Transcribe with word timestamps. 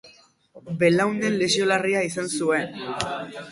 Belaunean 0.79 1.37
lesio 1.43 1.69
larria 1.73 2.03
izan 2.09 2.35
zuen. 2.41 2.77